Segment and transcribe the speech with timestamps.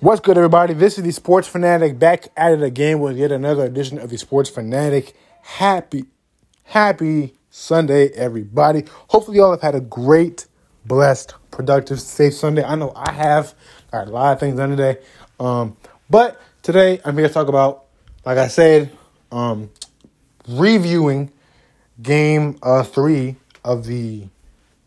[0.00, 0.74] What's good, everybody?
[0.74, 4.16] This is the Sports Fanatic back at it again with yet another edition of the
[4.16, 5.16] Sports Fanatic.
[5.42, 6.04] Happy,
[6.62, 8.84] happy Sunday, everybody.
[9.08, 10.46] Hopefully, y'all have had a great,
[10.84, 12.62] blessed, productive, safe Sunday.
[12.62, 13.54] I know I have.
[13.92, 15.00] I had a lot of things done today.
[15.40, 15.76] Um,
[16.08, 17.86] but today, I'm here to talk about,
[18.24, 18.92] like I said,
[19.32, 19.68] um,
[20.46, 21.32] reviewing
[22.00, 23.34] game uh, three
[23.64, 24.28] of the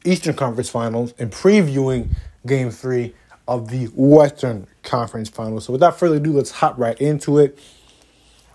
[0.05, 2.16] Eastern Conference Finals and previewing
[2.46, 3.14] game three
[3.52, 5.66] of the Western Conference Finals.
[5.66, 7.59] So without further ado, let's hop right into it.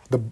[0.08, 0.22] The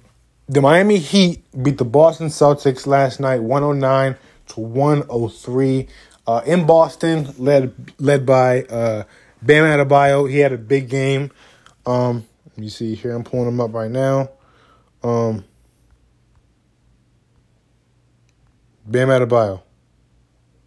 [0.49, 4.17] the Miami Heat beat the Boston Celtics last night 109
[4.49, 5.89] to 103
[6.27, 9.05] uh, in Boston led led by uh,
[9.43, 10.31] Bam Adebayo.
[10.31, 11.31] He had a big game.
[11.85, 14.31] Um, you see here I'm pulling him up right now.
[15.03, 15.45] Um,
[18.87, 19.61] Bam Adebayo.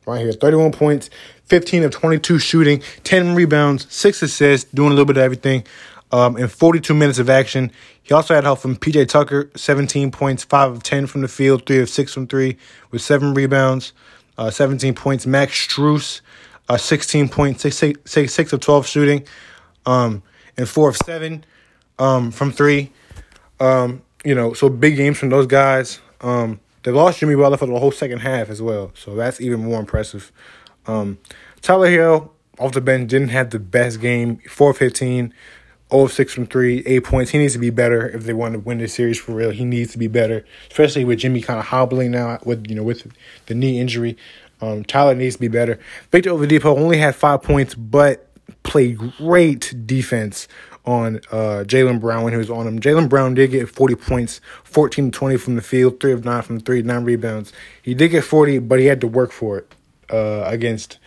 [0.08, 1.10] Right here, 31 points,
[1.48, 5.66] 15 of 22 shooting, 10 rebounds, 6 assists, doing a little bit of everything
[6.14, 7.74] um, in 42 minutes of action.
[8.04, 11.66] He also had help from PJ Tucker, 17 points, 5 of 10 from the field,
[11.66, 12.56] 3 of 6 from 3,
[12.90, 13.92] with 7 rebounds,
[14.38, 15.28] uh, 17 points.
[15.28, 16.22] Max Strus,
[16.70, 19.26] uh, 16 points, 6, 6, 6, 6 of 12 shooting,
[19.86, 20.24] um,
[20.56, 21.44] and 4 of 7
[22.00, 22.90] um, from 3.
[23.60, 26.00] Um, you know, so big games from those guys.
[26.22, 29.64] Um, they lost Jimmy Butler for the whole second half as well, so that's even
[29.64, 30.32] more impressive.
[30.86, 31.18] Um,
[31.62, 34.40] Tyler Herro off the bench didn't have the best game.
[34.50, 35.34] 4 15,
[35.92, 37.32] 0 6 from 3, 8 points.
[37.32, 39.52] He needs to be better if they want to win this series for real.
[39.52, 42.84] He needs to be better, especially with Jimmy kind of hobbling now with you know
[42.84, 43.12] with
[43.48, 44.18] the knee injury.
[44.62, 45.80] Um, Tyler needs to be better.
[46.12, 48.28] Victor Oladipo only had five points, but
[48.64, 50.48] played great defense
[50.88, 52.80] on uh, Jaylen Brown when he was on him.
[52.80, 56.42] Jaylen Brown did get 40 points, 14 to 20 from the field, 3 of 9
[56.42, 57.52] from 3, 9 rebounds.
[57.82, 59.76] He did get 40, but he had to work for it
[60.10, 60.98] uh, against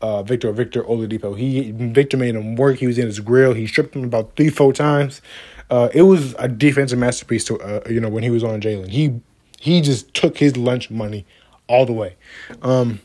[0.00, 1.38] uh, Victor Victor Oladipo.
[1.38, 2.78] He Victor made him work.
[2.78, 3.54] He was in his grill.
[3.54, 5.22] He stripped him about three, four times.
[5.70, 7.44] Uh, it was a defensive masterpiece.
[7.46, 8.88] To uh, you know when he was on Jaylen.
[8.88, 9.20] he
[9.60, 11.26] he just took his lunch money
[11.66, 12.16] all the way.
[12.62, 13.00] Um,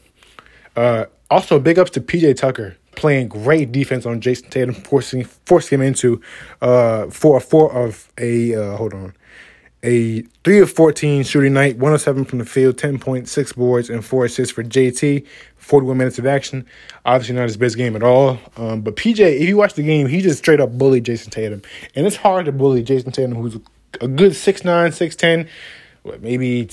[0.75, 5.79] uh, also, big ups to PJ Tucker playing great defense on Jayson Tatum, forcing forcing
[5.79, 6.21] him into
[6.61, 9.13] uh four four of a uh, hold on
[9.83, 14.53] a 3 of 14 shooting night, 107 from the field, 10.6 boards, and 4 assists
[14.53, 15.27] for JT,
[15.57, 16.65] 41 minutes of action.
[17.05, 18.39] Obviously, not his best game at all.
[18.55, 21.61] Um, but PJ, if you watch the game, he just straight up bullied Jayson Tatum.
[21.95, 23.55] And it's hard to bully Jayson Tatum, who's
[23.99, 25.49] a good 6'9, 6'10,
[26.03, 26.65] what, maybe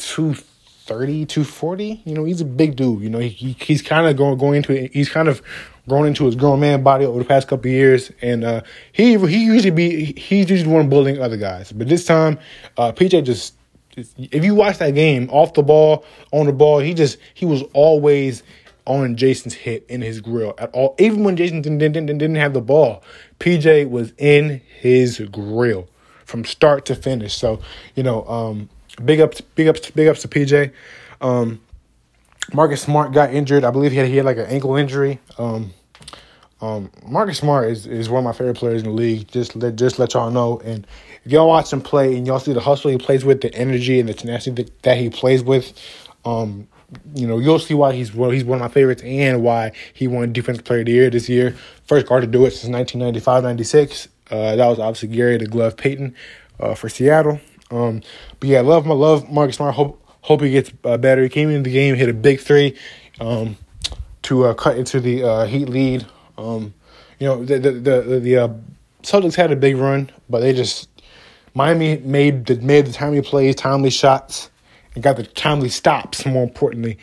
[0.91, 2.03] 230, 240.
[2.05, 3.01] You know, he's a big dude.
[3.03, 4.89] You know, he, he he's kind of going, going into.
[4.93, 5.41] He's kind of
[5.89, 8.63] grown into his grown man body over the past couple years, and uh,
[8.93, 11.71] he he usually be he's usually one bullying other guys.
[11.71, 12.39] But this time,
[12.77, 13.55] uh, PJ just
[13.97, 17.63] if you watch that game off the ball, on the ball, he just he was
[17.73, 18.43] always
[18.87, 20.97] on Jayson's hip in his grill at all.
[20.99, 23.05] Even when Jayson didn't, didn't, didn't have the ball,
[23.39, 25.89] PJ was in his grill
[26.25, 27.35] from start to finish.
[27.35, 27.61] So
[27.95, 28.69] you know, um,
[29.05, 30.73] big ups, big ups, big ups to PJ.
[31.21, 31.61] Um,
[32.53, 33.65] Marcus Smart got injured.
[33.65, 35.21] I believe he had he had like an ankle injury.
[35.39, 35.73] Um,
[36.61, 39.29] um, Marcus Smart is, is one of my favorite players in the league.
[39.29, 40.61] Just let just let y'all know.
[40.65, 40.87] And
[41.25, 44.01] if y'all watch him play and y'all see the hustle he plays with, the energy
[44.01, 45.73] and the tenacity that, that he plays with,
[46.25, 46.69] um,
[47.15, 50.07] you know, you'll see why he's well, he's one of my favorites and why he
[50.07, 51.57] won Defensive Player of the Year this year.
[51.85, 54.09] First guard to do it since 1995-96.
[54.31, 56.15] Uh, that was obviously Gary the Glove Payton
[56.59, 57.41] uh, for Seattle.
[57.71, 58.03] Um,
[58.39, 59.75] but yeah, I love my love Marcus Smart.
[59.75, 61.23] Hope hope he gets uh, better.
[61.23, 62.77] He came into the game, hit a big three
[63.21, 63.57] um,
[64.23, 66.07] to uh, cut into the uh, Heat lead.
[66.37, 66.75] Um,
[67.19, 68.49] you know, the the the, the uh,
[69.03, 70.89] Celtics had a big run, but they just
[71.55, 74.51] Miami made the made the timely plays, timely shots,
[74.95, 76.27] and got the timely stops.
[76.27, 76.99] More importantly,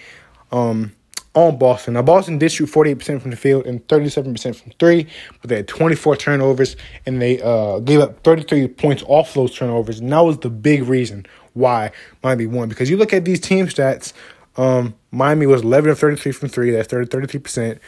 [0.51, 0.93] um,
[1.37, 1.93] on Boston.
[1.93, 4.71] Now Boston did shoot forty eight percent from the field and thirty seven percent from
[4.79, 5.07] three,
[5.39, 6.75] but they had twenty four turnovers
[7.05, 10.49] and they uh, gave up thirty three points off those turnovers, and that was the
[10.49, 11.91] big reason why
[12.23, 12.69] Miami won.
[12.69, 14.13] Because you look at these team stats,
[14.57, 16.71] um, Miami was eleven of thirty three from three.
[16.71, 17.81] That's 33 percent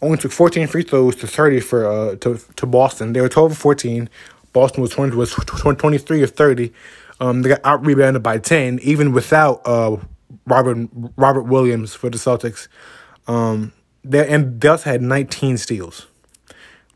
[0.00, 3.12] only took 14 free throws to 30 for uh to to Boston.
[3.12, 4.10] They were 12 of 14.
[4.52, 6.72] Boston was 20 was 23 of 30.
[7.20, 9.96] Um, they got out rebounded by 10, even without uh
[10.46, 12.68] Robert Robert Williams for the Celtics.
[13.26, 13.72] Um,
[14.04, 16.06] they and they also had 19 steals,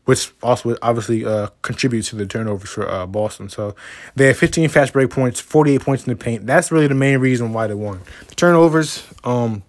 [0.05, 3.49] which also obviously uh contributes to the turnovers for uh Boston.
[3.49, 3.75] So
[4.15, 6.45] they had 15 fast break points, 48 points in the paint.
[6.45, 8.01] That's really the main reason why they won.
[8.27, 9.63] The turnovers, um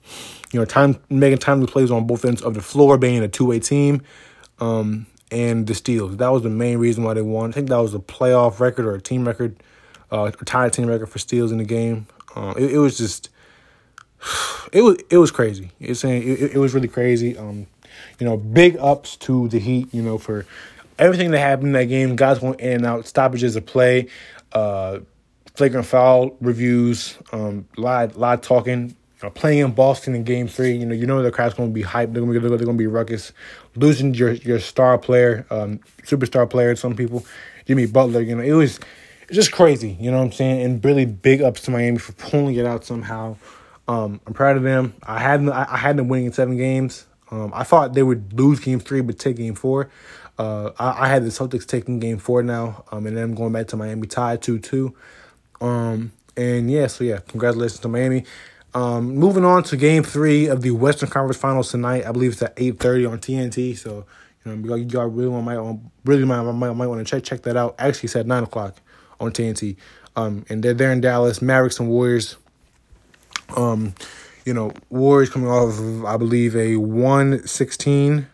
[0.53, 3.45] you know, time making timely plays on both ends of the floor, being a two
[3.45, 4.03] way team,
[4.61, 6.17] um, and the steals.
[6.17, 7.51] That was the main reason why they won.
[7.51, 9.63] I think that was a playoff record or a team record,
[10.11, 12.07] uh, a tied team record for steals in the game.
[12.35, 13.31] Um, it, it, was just,
[14.73, 15.71] it was it was crazy.
[15.81, 17.37] It's saying it, it was really crazy.
[17.37, 17.67] Um,
[18.19, 19.93] you know, big ups to the Heat.
[19.93, 20.47] You know, for
[20.99, 24.09] everything that happened in that game, guys went in and out, stoppages of play,
[24.53, 25.01] uh,
[25.55, 28.95] flagrant foul reviews, um, live live talking.
[29.35, 31.83] Playing in Boston in Game Three, you know, you know the crowd's going to be
[31.83, 32.13] hyped.
[32.13, 33.33] They're going to be, they're going to be ruckus.
[33.75, 37.27] Losing your your star player, um, superstar player, some people,
[37.67, 38.21] Jimmy Butler.
[38.21, 38.79] You know, it was
[39.29, 39.97] it's just crazy.
[40.01, 40.63] You know what I'm saying?
[40.63, 43.37] And really big ups to Miami for pulling it out somehow.
[43.89, 44.95] Um, I'm proud of them.
[45.03, 47.07] I had them, I had them winning in seven games.
[47.31, 49.91] Um, I thought they would lose Game Three, but take Game Four.
[50.39, 53.53] Uh, I, I, had the Celtics taking Game Four now, um, and then I'm going
[53.53, 54.95] back to Miami tied two two.
[55.61, 58.25] Um, and yeah, so yeah, congratulations to Miami.
[58.75, 62.07] Um, moving on to Game Three of the Western Conference Finals tonight.
[62.07, 63.77] I believe it's at eight thirty on TNT.
[63.77, 64.07] So
[64.45, 67.43] you know, you all really want might really might might, might want to check check
[67.43, 67.75] that out.
[67.79, 68.77] Actually, it's at nine o'clock
[69.19, 69.77] on TNT.
[70.17, 71.43] Um, and they're there in Dallas.
[71.43, 72.37] Mavericks and Warriors.
[73.57, 73.95] Um,
[74.45, 78.27] you know, Warriors coming off of I believe a one sixteen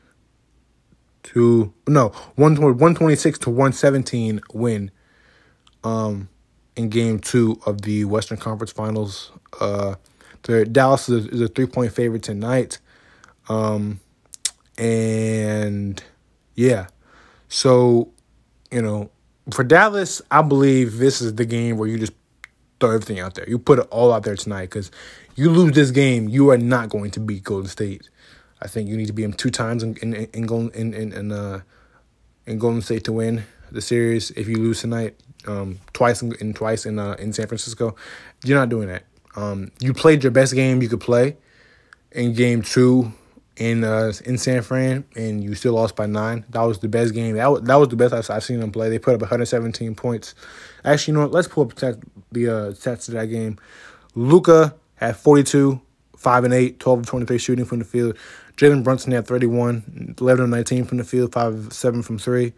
[1.25, 4.91] to no one one twenty six to one seventeen win.
[5.83, 6.29] Um,
[6.77, 9.31] in Game Two of the Western Conference Finals.
[9.61, 9.95] Uh
[10.45, 12.79] Dallas is a, is a three point favorite tonight.
[13.49, 14.01] Um,
[14.79, 16.03] and
[16.55, 16.89] yeah,
[17.49, 18.11] so
[18.71, 19.11] you know,
[19.53, 22.13] for Dallas, I believe this is the game where you just
[22.81, 23.49] throw everything out there.
[23.49, 24.91] You put it all out there tonight because
[25.37, 28.09] you lose this game, you are not going to beat Golden State.
[28.63, 31.33] I think you need to beat them two times in in in, in, in, in,
[31.33, 31.61] uh,
[32.47, 34.31] in Golden State to win the series.
[34.33, 35.17] If you lose tonight,
[35.47, 37.97] um, twice in, in twice in uh, in San Francisco,
[38.45, 39.05] you're not doing that.
[39.37, 41.37] Um, you played your best game you could play
[42.13, 43.13] in game two
[43.57, 46.45] in uh, in San Fran, and you still lost by nine.
[46.51, 47.37] That was the best game.
[47.37, 48.89] That was, that was the best I've, I've seen them play.
[48.89, 50.35] They put up 117 points.
[50.85, 51.33] Actually, you know what?
[51.33, 53.59] Let's pull up the uh, stats of that game.
[54.15, 55.81] Luka had 42,
[56.17, 58.17] 5 and 8, 12 of 23 shooting from the field.
[58.57, 62.53] Jalen Brunson had 31, 11 of 19 from the field, 5 of 7 from 3.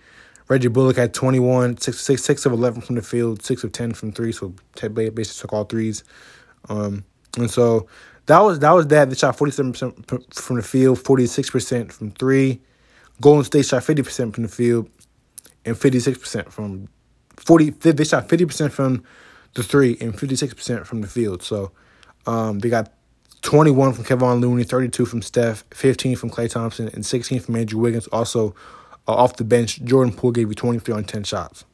[0.48, 3.94] Reggie Bullock had 21, 6, 6, 6 of 11 from the field, 6 of 10
[3.94, 6.04] from 3, so basically took all threes.
[6.68, 7.04] Um,
[7.36, 7.88] and so
[8.26, 9.08] that was that was that.
[9.08, 12.60] They shot forty seven percent from the field, forty six percent from three.
[13.20, 14.90] Golden State shot fifty percent from the field,
[15.64, 16.88] and fifty six percent from
[17.36, 17.70] forty.
[17.70, 19.04] They shot fifty percent from
[19.54, 21.42] the three and fifty six percent from the field.
[21.42, 21.72] So
[22.26, 22.92] um, they got
[23.42, 27.40] twenty one from Kevon Looney, thirty two from Steph, fifteen from Klay Thompson, and sixteen
[27.40, 28.08] from Andrew Wiggins.
[28.08, 28.54] Also
[29.08, 31.64] uh, off the bench, Jordan Poole gave you twenty three on ten shots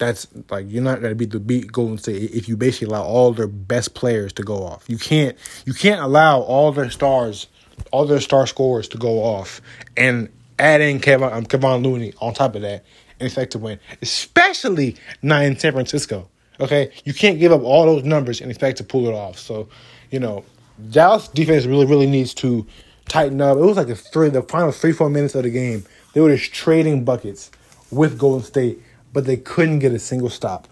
[0.00, 3.32] that's like you're not gonna beat the beat Golden State if you basically allow all
[3.32, 4.84] their best players to go off.
[4.88, 5.36] You can't
[5.66, 7.46] you can't allow all their stars,
[7.92, 9.60] all their star scorers to go off
[9.96, 11.30] and add in Kevin
[11.64, 12.84] um, Looney on top of that
[13.20, 16.28] and expect to win, especially not in San Francisco.
[16.58, 19.38] Okay, you can't give up all those numbers and expect to pull it off.
[19.38, 19.68] So,
[20.10, 20.44] you know,
[20.90, 22.66] Dallas defense really really needs to
[23.06, 23.56] tighten up.
[23.56, 26.34] It was like the three the final three four minutes of the game they were
[26.34, 27.50] just trading buckets
[27.90, 28.80] with Golden State
[29.12, 30.68] but they couldn't get a single stop.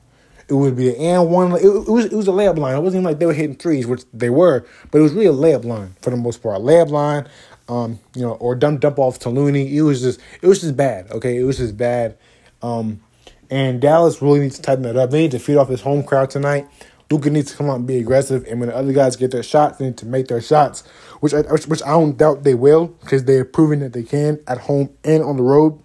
[0.49, 1.53] It would be an and one.
[1.53, 2.77] It, it, was it was a layup line.
[2.77, 5.33] It wasn't like they were hitting threes, which they were, but it was really a
[5.33, 6.57] layup line for the most part.
[6.57, 7.29] A layup line,
[7.69, 9.77] um, you know, or dump dump off to Looney.
[9.77, 11.11] It was just it was just bad.
[11.11, 12.17] Okay, it was just bad.
[12.63, 13.03] Um,
[13.51, 15.11] and Dallas really needs to tighten that up.
[15.11, 16.67] They need to feed off this home crowd tonight.
[17.11, 19.43] Luka needs to come out and be aggressive, and when the other guys get their
[19.43, 20.87] shots, they need to make their shots,
[21.21, 24.41] which I, which I don't doubt they will, because they are proving that they can
[24.47, 25.79] at home and on the road.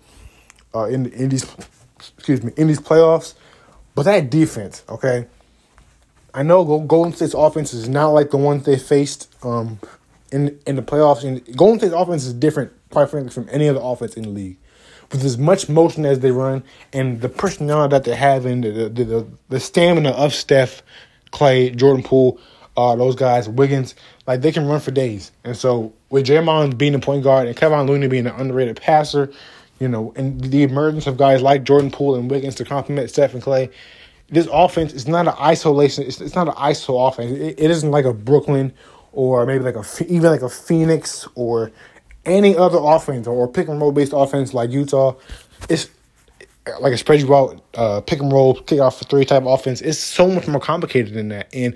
[0.75, 1.45] Uh, in in these
[2.15, 3.33] excuse me, in these playoffs.
[3.95, 5.27] But that defense, okay.
[6.33, 9.79] I know Golden State's offense is not like the ones they faced um,
[10.31, 11.23] in in the playoffs.
[11.23, 14.57] And Golden State's offense is different, quite frankly, from any other offense in the league.
[15.11, 18.89] With as much motion as they run and the personnel that they have and the
[18.89, 20.81] the, the, the stamina of Steph,
[21.31, 22.39] Klay, Jordan Poole,
[22.75, 23.93] uh, those guys, Wiggins,
[24.25, 25.31] like they can run for days.
[25.43, 29.31] And so with Draymond being the point guard and Kevin Looney being an underrated passer,
[29.79, 33.33] you know, and the emergence of guys like Jordan Poole and Wiggins to complement Steph
[33.33, 33.71] and Klay.
[34.29, 36.05] This offense is not an isolation.
[36.05, 37.31] It's, it's not an ISO offense.
[37.31, 38.73] It, it isn't like a Brooklyn
[39.11, 41.71] or maybe like a even like a Phoenix or
[42.25, 45.15] any other offense or pick and roll based offense like Utah.
[45.69, 45.89] It's
[46.79, 49.81] like a spread you out, uh, pick and roll, kick off for three type offense.
[49.81, 51.53] It's so much more complicated than that.
[51.53, 51.75] And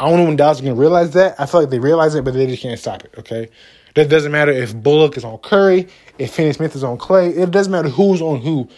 [0.00, 1.38] I don't know when Dallas is going to realize that.
[1.38, 3.14] I feel like they realize it, but they just can't stop it.
[3.18, 3.48] Okay,
[3.94, 7.36] that doesn't matter if Bullock is on Curry, if Finney Smith is on Klay.
[7.36, 8.68] It doesn't matter who's on who.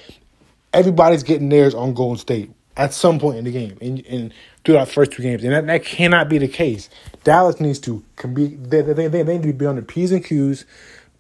[0.73, 4.87] Everybody's getting theirs on Golden State at some point in the game and, and throughout
[4.87, 5.45] the first two games.
[5.45, 6.91] And that, that cannot be the case.
[7.23, 8.03] Dallas needs to
[8.33, 10.65] be they, they, they, they need to be on the P's and Q's,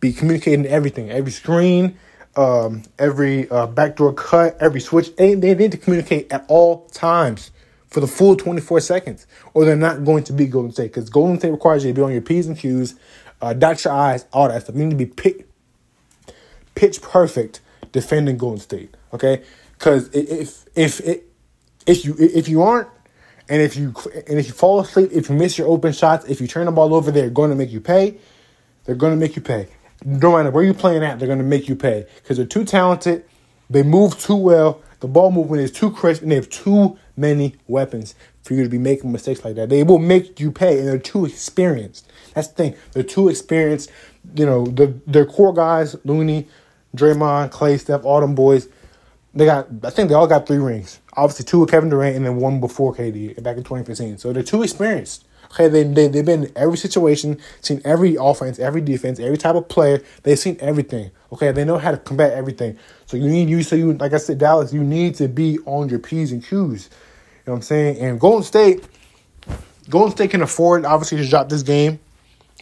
[0.01, 1.97] be communicating everything, every screen,
[2.37, 5.15] um, every uh, backdoor cut, every switch.
[5.17, 7.53] They, they need to communicate at all times
[7.89, 9.25] for the full 24 seconds,
[9.55, 12.03] or they're not going to be Golden State because Golden State requires you to be
[12.03, 12.97] on your P's and Q's
[13.41, 14.77] uh, dot your eyes, all that stuff.
[14.77, 15.45] You need to be pitch,
[16.75, 17.61] pitch perfect
[17.93, 18.95] defending Golden State.
[19.13, 19.43] Okay,
[19.79, 21.21] because if if if
[21.87, 22.89] if you if you aren't
[23.49, 23.95] and if you
[24.27, 26.73] and if you fall asleep, if you miss your open shots, if you turn the
[26.73, 28.19] ball over, they're going to make you pay.
[28.85, 29.69] They're going to make you pay.
[30.05, 32.65] No matter where you're playing at, they're going to make you pay because they're too
[32.65, 33.25] talented.
[33.71, 34.83] They move too well.
[35.01, 38.15] The ball movement is too crisp, and they have too many weapons
[38.45, 39.71] for you to be making mistakes like that.
[39.71, 42.11] They will make you pay, and they're too experienced.
[42.35, 42.77] That's the thing.
[42.93, 43.91] They're too experienced.
[44.37, 46.47] You know, the their core guys, Looney,
[46.95, 48.69] Draymond, Klay, Steph, all them boys.
[49.35, 49.67] They got.
[49.83, 51.01] I think they all got three rings.
[51.15, 54.19] Obviously, two with Kevin Durant, and then one before KD back in 2015.
[54.19, 55.25] So they're too experienced.
[55.53, 59.55] Okay, they, they, they've been in every situation, seen every offense, every defense, every type
[59.55, 60.03] of player.
[60.25, 61.13] They've seen everything.
[61.33, 62.77] Okay, they know how to combat everything.
[63.07, 65.89] So you need you so you like I said, Dallas, you need to be on
[65.89, 66.91] your P's and Q's.
[67.45, 67.99] You know what I'm saying?
[67.99, 68.83] And Golden State,
[69.91, 72.01] Golden State can afford obviously to drop this game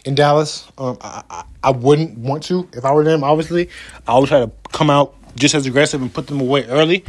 [0.03, 0.69] in Dallas.
[0.77, 3.23] Um, I, I, I wouldn't want to if I were them.
[3.23, 3.69] Obviously,
[4.05, 7.05] I would try to come out just as aggressive and put them away early.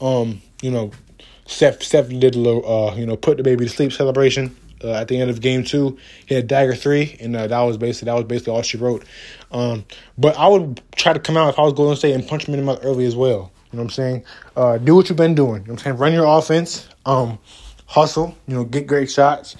[0.00, 0.90] Um, you know,
[1.44, 4.92] Steph Steph did a little uh, you know put the baby to sleep celebration uh,
[4.92, 5.98] at the end of game two.
[6.24, 9.04] He had dagger three, and uh, that was basically that was basically all she wrote.
[9.52, 9.84] Um,
[10.16, 12.54] but I would try to come out if I was Golden State and punch him
[12.54, 13.52] in the mouth early as well.
[13.70, 14.24] You know what I'm saying?
[14.56, 15.62] Uh, do what you've been doing.
[15.62, 15.96] You know I'm saying?
[15.96, 16.88] Run your offense.
[17.04, 17.38] Um,
[17.86, 18.36] hustle.
[18.46, 19.56] You know, get great shots.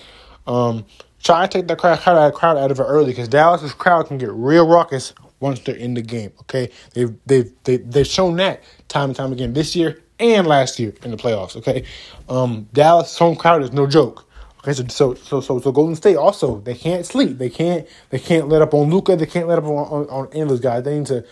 [0.46, 0.86] Um,
[1.22, 4.18] try to take the crowd, crowd, crowd out of it early because Dallas's crowd can
[4.18, 6.32] get real raucous once they're in the game.
[6.40, 10.78] Okay, they've they've they, they've shown that time and time again this year and last
[10.78, 11.56] year in the playoffs.
[11.56, 11.84] Okay,
[12.28, 14.26] um, Dallas home crowd is no joke.
[14.60, 17.38] Okay, so so so so, so Golden State also they can't sleep.
[17.38, 19.16] They can't they can't let up on Luka.
[19.16, 20.84] They can't let up on, on, on any of those guys.
[20.84, 21.24] They need to.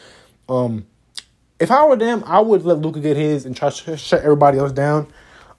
[0.49, 0.87] Um,
[1.59, 4.59] if I were them, I would let Luka get his and try to shut everybody
[4.59, 5.09] else down.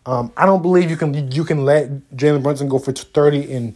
[0.05, 3.75] Um, I don't believe you can you can let Jalen Brunson go for thirty and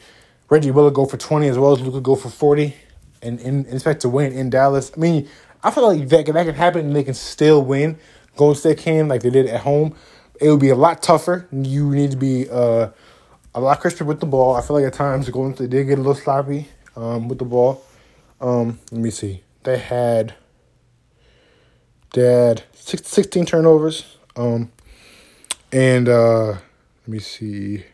[0.50, 2.76] Reggie Miller go for twenty as well as Luka go for forty
[3.22, 4.92] and, and, and expect to win in Dallas.
[4.96, 5.28] I mean,
[5.64, 7.98] I feel like that that can happen and they can still win.
[8.38, 9.96] Golden State can like they did at home.
[10.40, 11.48] It would be a lot tougher.
[11.52, 12.90] You need to be uh,
[13.54, 14.56] a lot crisper with the ball.
[14.56, 17.46] I feel like at times Golden State did get a little sloppy um, with the
[17.46, 17.84] ball.
[18.40, 19.44] Um, let me see.
[19.64, 20.34] They had
[22.14, 24.18] they had six, 16 turnovers.
[24.36, 24.72] Um,
[25.72, 27.86] and uh, let me see.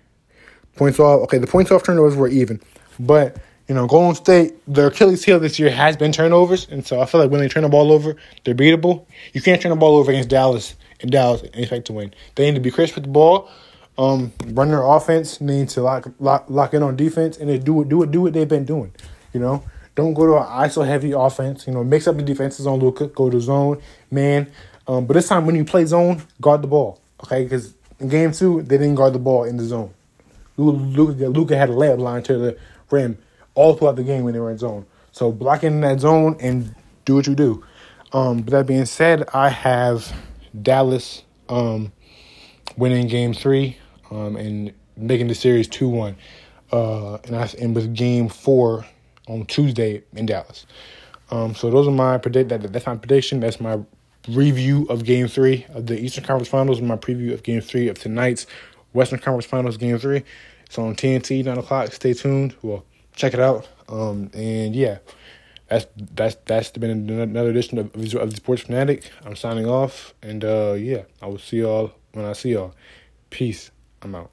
[0.76, 1.22] Points off.
[1.24, 2.62] Okay, the points off turnovers were even,
[3.00, 7.02] but you know, Golden State, their Achilles heel this year has been turnovers, and so
[7.02, 9.06] I feel like when they turn the ball over, they're beatable.
[9.34, 12.14] You can't turn the ball over against Dallas and Dallas and expect to win.
[12.36, 13.50] They need to be crisp with the ball,
[13.98, 15.42] um, run their offense.
[15.42, 18.48] Need to lock lock lock in on defense, and they do do do what they've
[18.48, 18.94] been doing.
[19.34, 19.64] You know,
[19.98, 21.66] don't go to an ISO heavy offense.
[21.66, 24.50] You know, mix up the defenses on Luka, go to zone, man.
[24.88, 27.44] Um, but this time when you play zone, guard the ball, okay?
[27.44, 29.92] Because in game two, they didn't guard the ball in the zone.
[30.56, 32.58] Luka had a layup line to the
[32.92, 33.18] rim
[33.56, 34.86] all throughout the game when they were in zone.
[35.12, 36.76] So block in that zone and
[37.06, 37.66] do what you do.
[38.14, 40.16] Um, but that being said, I have
[40.62, 41.92] Dallas um,
[42.78, 43.78] winning game three
[44.12, 46.16] um, and making the series 2 1.
[46.72, 48.86] Uh, and, I, and with game four
[49.28, 50.66] on Tuesday in Dallas.
[51.30, 53.40] Um, so those are my predict that that's my prediction.
[53.40, 53.80] That's my
[54.30, 56.80] review of Game Three of the Eastern Conference Finals.
[56.80, 58.48] And my preview of Game Three of tonight's
[58.94, 60.24] Western Conference Finals Game Three.
[60.66, 61.92] It's on TNT nine o'clock.
[61.94, 62.56] Stay tuned.
[62.62, 63.68] Well, check it out.
[63.90, 65.00] Um, and yeah,
[65.68, 69.10] that's that's that's been another edition of, of the Sports Fanatic.
[69.26, 72.74] I'm signing off, and uh, yeah, I will see y'all when I see y'all.
[73.30, 73.72] Peace.
[74.02, 74.32] I'm out.